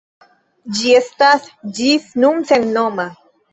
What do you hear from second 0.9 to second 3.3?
estas ĝis nun sennoma.